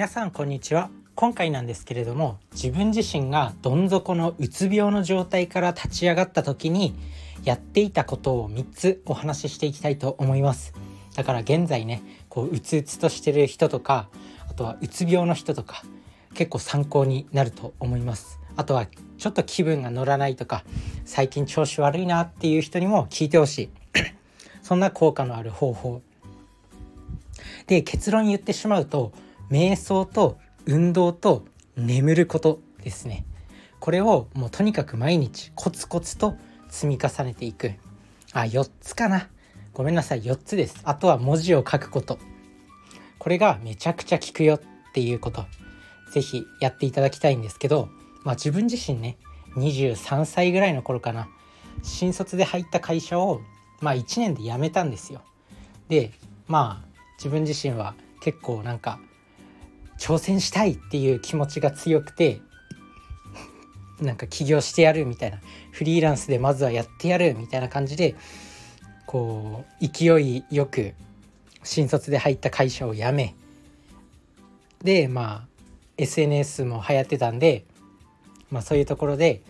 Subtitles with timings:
[0.00, 0.88] 皆さんこんにちは。
[1.14, 6.94] 今回なんですけれども自分自身がどん底のうつ病の状態から立ち上がった時に
[7.44, 10.72] やっていたことを3つお話ししていきたいと思います。
[11.14, 14.08] だから現在ねこううつうつとしてる人とか
[14.48, 15.82] あとはうつ病の人とか
[16.32, 18.40] 結構参考になると思います。
[18.56, 18.86] あとは
[19.18, 20.64] ちょっと気分が乗らないとか
[21.04, 23.70] 最近調子悪いなっていう人にも聞いてほしい。
[24.64, 26.00] そんな効果のある方法。
[27.66, 29.12] で結論言ってしまうと
[29.50, 31.44] 瞑想と運動と
[31.76, 33.24] 眠ることですね。
[33.80, 36.36] これをもうとにかく毎日コツコツと
[36.68, 37.72] 積み重ねていく。
[38.32, 39.28] あ4つかな。
[39.72, 40.80] ごめんなさい4つです。
[40.84, 42.18] あとは文字を書くこと。
[43.18, 44.60] これがめちゃくちゃ効くよっ
[44.92, 45.44] ていうこと。
[46.12, 47.88] 是非やっていただきたいんですけど
[48.24, 49.16] まあ自分自身ね
[49.56, 51.28] 23歳ぐらいの頃かな。
[51.82, 53.40] 新卒で入った会社を
[53.80, 55.22] まあ1年で辞めたんですよ。
[55.88, 56.12] で
[56.46, 59.00] まあ自分自身は結構なんか
[60.00, 62.40] 挑戦したいっていう気持ちが強くて
[64.00, 65.38] なんか起業してやるみたいな
[65.70, 68.16] フリーランスでまずはやってやるみたいな感じで
[69.06, 70.94] こう勢いよく
[71.62, 73.34] 新卒で入った会社を辞め
[74.82, 75.48] でまあ
[75.98, 77.66] SNS も流行ってたんで、
[78.50, 79.42] まあ、そういうところで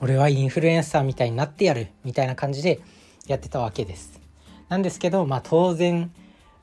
[0.00, 2.80] 俺はインフルエンサーみたいになってやるみたいな感じで
[3.26, 4.20] やってたわけです。
[4.68, 6.10] なんですけど、まあ、当然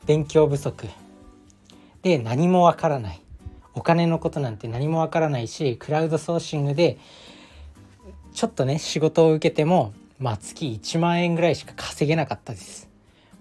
[0.06, 0.88] 勉強不足
[2.04, 3.22] で何もわからない。
[3.74, 7.00] お金のことなんて何もわからないしクラウドソーシングで
[8.34, 12.88] ちょっとね仕事を受けてもまあ月1万円ぐらいしか稼げなかったです。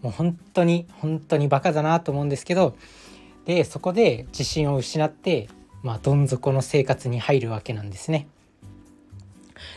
[0.01, 2.75] もう本当に本当にバカだなと思うんですけど
[3.45, 5.49] でそこで自信を失って
[5.83, 8.27] まあどん底の生活に入るわけなんですね。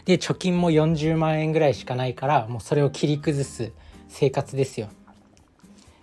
[0.05, 3.71] で貯金も40万円ぐらいしかないからもうそれを切り崩す
[4.07, 4.87] 生活ですよ。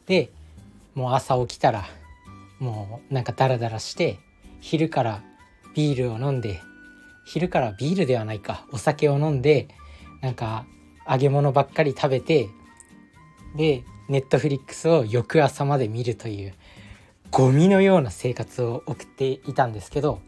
[0.06, 0.30] で
[0.94, 1.84] もう朝起きたら
[2.62, 4.20] もうなんかダラダラして
[4.60, 5.24] 昼から
[5.74, 6.60] ビールを飲んで
[7.26, 9.66] 昼からビールではないかお酒を飲んで
[10.20, 10.64] なんか
[11.10, 12.48] 揚げ物ばっかり食べて
[13.56, 16.54] でネットフリックスを翌朝まで見るという
[17.32, 20.20] ゴミのような生活を送っていたんですけど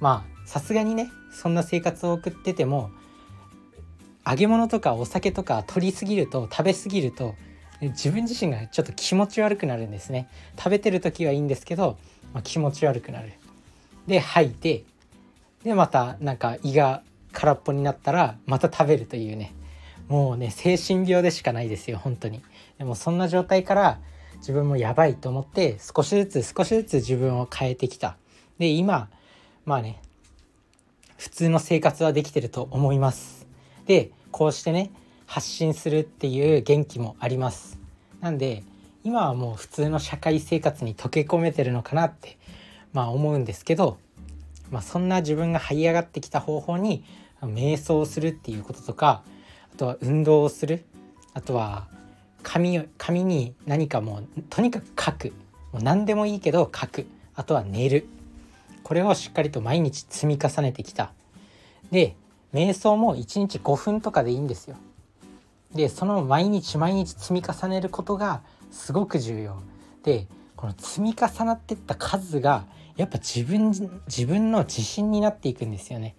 [0.00, 2.90] まあさすがにねそんな生活を送ってても
[4.26, 7.36] 揚げ物とかお酒とか取りすぎると食べ過ぎると
[7.88, 10.28] 自分自身がちょっと気持ち悪くなるんですね。
[10.56, 11.98] 食べてる時はいいんですけど、
[12.32, 13.32] まあ、気持ち悪くなる。
[14.06, 14.84] で吐いて
[15.64, 19.52] でまたなんか胃が空っぽになったらまた食べるというね。
[20.08, 22.40] もうね精神病でしかないですよ本当に。
[22.78, 23.98] でもそんな状態から
[24.36, 28.16] 自分もやばいと思って少しずつ少しずつ自分を変えてきた。
[28.58, 29.08] で今
[29.64, 30.00] まあね
[31.16, 33.46] 普通の生活はできてると思います。
[33.86, 34.90] でこうしてね
[35.26, 37.78] 発信するっていう元気もあります。
[38.20, 38.62] なんで
[39.04, 42.38] 今はもう普通の社会生活に溶け込めてるのかなって
[42.92, 43.98] まあ思うんですけど、
[44.70, 47.04] まあ、そんな自分が這い上がってきた方法に
[47.40, 49.22] 瞑想するっていうこととか
[49.74, 50.84] あとは運動をする
[51.34, 51.88] あとは
[52.42, 55.32] 紙紙に何かもうとにかく書く。
[55.72, 57.06] もう何でもいいけど書く。
[57.34, 58.06] あとは寝る。
[58.82, 61.12] これをしっかりと毎日積み重ねてきた。
[61.90, 62.14] で
[62.52, 64.76] 瞑想も1日5分とかでいいんですよ。
[65.74, 69.62] でその毎日毎日積み重ねることがすごく重要。
[70.02, 72.64] でこの積み重なってった数が
[72.96, 73.70] やっぱ自分
[74.06, 76.14] 自分の自信になっていくんですよね。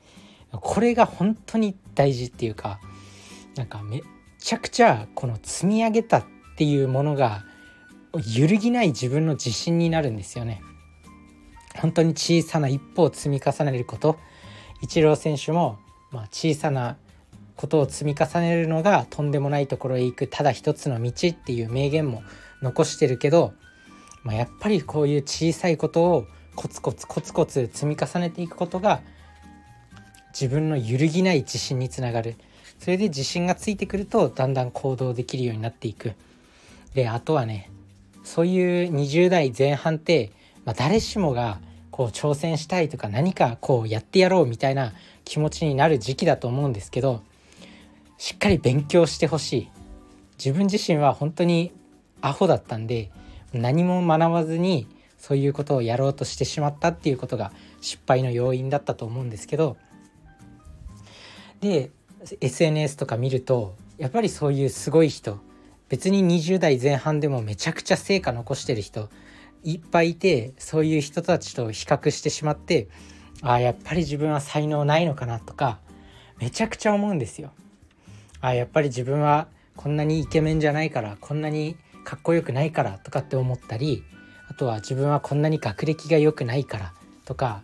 [0.52, 2.80] これが本当に大事っていうか
[3.56, 4.02] なんかめ
[4.40, 6.26] ちゃくちゃこの積み上げたっ
[6.58, 7.44] ていうものが
[8.36, 10.62] 揺るぎない自分の自信になるんですよね。
[11.76, 14.18] 本当に小さな一歩を積み重ねること。
[14.82, 15.80] イチロー選手も、
[16.12, 16.98] まあ、小さな
[17.56, 22.24] ことを積み重ねるのがとんでもないところへ行くただ一つの道っていう名言も
[22.62, 23.54] 残してるけど、
[24.24, 29.02] まあ、やっぱりこういう小さいことをコツコツコツコツ積み重ねていくことが
[30.34, 32.36] 自分の揺るぎない自信につながる。
[32.80, 36.14] それで自信がついてくるとだんだん行動できるようになっていく。
[36.94, 37.70] であとはね
[38.24, 40.32] そういう20代前半って、
[40.66, 41.60] まあ、誰しもが
[41.92, 44.94] こう挑戦したいとか何かこうやってやろうみたいな
[45.26, 47.22] 気持ちになる時期だと思うんですけど
[48.18, 49.70] しっかり勉強してほしい
[50.38, 51.72] 自分自身は本当に
[52.22, 53.12] アホだったんで
[53.54, 54.88] 何も学ばずに
[55.18, 57.52] そういうことをやろうとしてしまったっていうことが
[57.82, 59.78] 失敗の要因だったと思うんですけど
[61.62, 61.92] で
[62.42, 65.40] SNS とか見るとやっぱりそういうすごい人
[65.90, 69.10] 別に20代前半でもめちゃくちゃ成果残してる人
[69.64, 72.88] いっぱいいてそういう人たちと比較してしまって
[73.42, 75.80] ああやっぱり自分は才能ないのかなとか
[76.40, 77.52] めちゃくちゃ思うんですよ。
[78.44, 79.48] あやっぱり自分は
[79.78, 84.04] こんなにイケメンじゃないからこんなにかっこよくないからとかって思ったり
[84.50, 86.94] あとは自分はこんなに学歴が良くないから
[87.24, 87.64] とか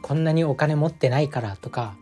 [0.00, 1.96] こんなにお金持ってないからとか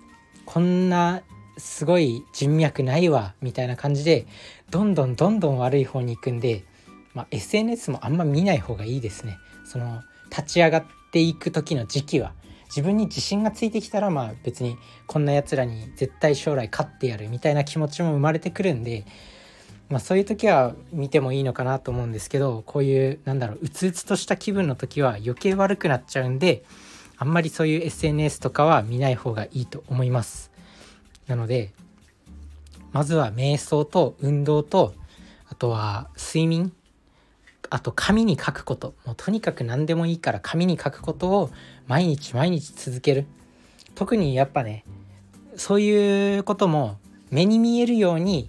[0.45, 1.23] こんな
[1.57, 4.27] すごい人脈ないわみたいな感じで
[4.69, 6.65] どんどんどんどん悪い方に行くんで、
[7.15, 9.39] まあ、SNS もあんま見ない方がいいですね。
[9.65, 12.35] その立ち上がっていく時の時期は
[12.69, 14.77] 自分に自信がついてきたらまあ別に
[15.07, 19.05] こんなやつらに絶対将来勝ってやるみたいな気持ちも生まれてくるんで、
[19.89, 26.65] まあ、そういう時は見てもいいのかなと思うんですけどこういうなんだろううつうつとした気分の時は余計悪くなっちゃうんで
[27.17, 30.53] あんまりそういう SNS とかは見ない方がいいと思います。
[31.27, 31.73] なので
[32.93, 34.95] まずは瞑想と運動と
[35.49, 36.73] あとは睡眠
[37.71, 41.51] あと紙に書くこともうとにかく何でもいいから紙に書くことを
[41.89, 43.27] 毎日毎日続ける。
[43.95, 44.85] 特にやっぱね
[45.57, 46.99] そういうことも
[47.31, 48.49] 目に見えるように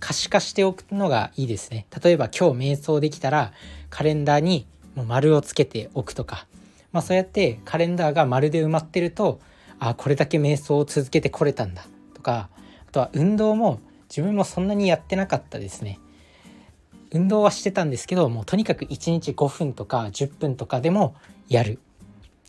[0.00, 1.86] 可視化しておくのがいいですね。
[2.02, 3.52] 例えば今日瞑想できたら
[3.88, 4.66] カレンダーに
[4.96, 6.46] もう丸をつけておくとか。
[6.92, 9.40] まあそうやってカレンダーが丸で埋まってると
[9.78, 11.86] あこれだけ瞑想を続けてこれたんだ。
[12.14, 12.50] とか
[12.88, 13.78] あとは運動も
[14.08, 16.00] 自分もそんなにやってなかったですね。
[17.12, 21.14] 運動はしてたんですけどもうとにかく1日5分とか10分とかでも
[21.48, 21.78] やる。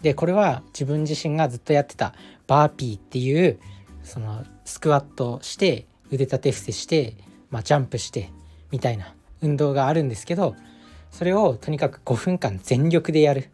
[0.01, 2.13] でこれは自分自身がずっとやってた
[2.47, 3.59] バーピーっていう
[4.03, 7.15] そのスクワットして腕立て伏せして、
[7.49, 8.31] まあ、ジャンプして
[8.71, 10.55] みたいな運動があるんですけど
[11.11, 13.49] それをとにかく5分間全力でやる。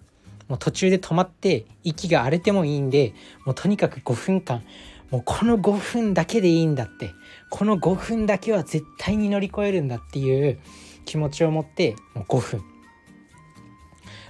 [0.48, 3.14] もう途中で止まって息が荒れてもいいんで
[3.46, 4.64] もうとにかく5分間
[5.10, 7.12] もうこの5分だけでいいんだって
[7.50, 10.60] この5分だけは絶対に乗り越えるんだっていう
[11.06, 12.77] 気持ちを持ってもう5分。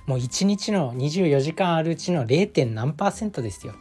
[0.07, 2.65] もう1日の24時間あるうちの 0.
[2.65, 3.75] 何パーセントですよ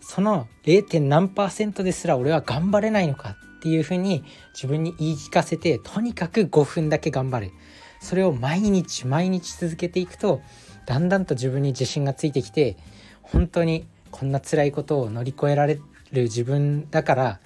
[0.00, 1.00] その 0.
[1.00, 7.52] 何パーセントですら俺は頑張れないのかっていうふうに自分に言い聞かせてとにかく5分だけ頑張る
[8.00, 10.40] それを毎日毎日続けていくと
[10.86, 12.78] だんだんと自分に自信がついてきて
[13.20, 15.78] 本当にこんな辛いことを乗り越えられ
[16.12, 17.40] る自分だから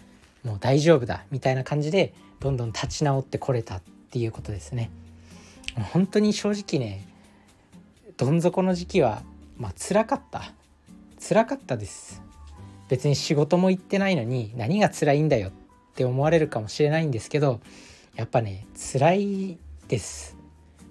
[0.44, 4.90] もう大丈夫だみたいな感じでどんどん立ち直ってこれたっていうことですね。
[5.92, 7.06] 本当に正直ね
[8.16, 9.22] どん底の時期は
[9.58, 10.52] まあ辛かった。
[11.20, 12.22] 辛かったです。
[12.88, 15.52] 別に仕事も行ってないのに何が辛いんだよっ
[15.94, 17.60] て思われるかもしれないんですけど
[18.14, 19.58] やっぱね辛い
[19.88, 20.36] です。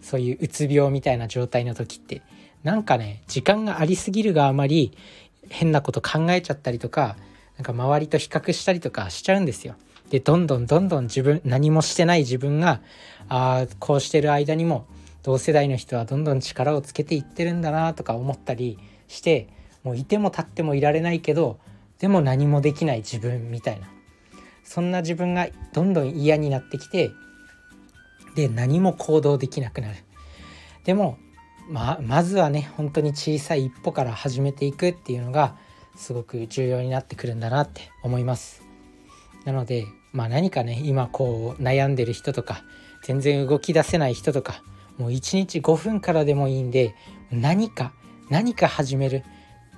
[0.01, 2.21] そういううつ病みたいな状態の時って。
[2.63, 4.95] なんかね時間がありすぎるがあまり
[5.49, 7.15] 変なこと考えちゃったりとか
[7.57, 9.75] なんか周りと比較したりとかしちゃうんですよ。
[10.09, 12.81] でどんどんどんどん自分何もしてない自分が
[13.29, 14.85] ああこうしてる間にも
[15.25, 18.77] 同世代の人はどんどん力をつけていってるんだなとか思ったり
[19.07, 19.49] して
[19.83, 21.57] もういても立ってもいられないけど
[21.97, 23.87] でも何もできない自分みたいな。
[24.63, 27.09] そんな自分がどんどん嫌になってきて
[28.35, 29.95] で何も行動できなくなる。
[30.83, 31.17] でも
[31.71, 35.55] ままずはね本当に小さい一歩から始めていくっていうのが
[35.95, 38.61] すごく重要になってくるんだなって思います。
[39.43, 42.63] なのでまあ何かね今こう悩んでる人とか
[43.01, 44.61] 全然動き出せない人とか
[44.97, 46.95] もう1日5分からでもいいんで
[47.31, 47.93] 何か
[48.29, 49.23] 何か始める。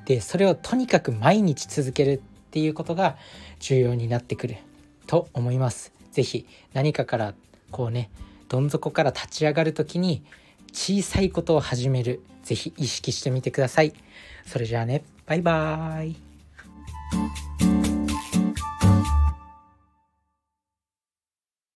[0.06, 3.18] でそれをとにかく毎日続けるっていうことが
[3.60, 4.58] 重要になってくる。
[5.06, 5.94] と思います。
[6.12, 7.34] 是非何かから
[7.72, 8.10] こうね
[8.50, 10.24] どん底から立ち上がる時に
[10.74, 12.22] 小さいことを始める。
[12.44, 13.94] 是非意識してみてください。
[14.46, 15.04] それじゃあね。
[15.26, 17.47] バイバーイ。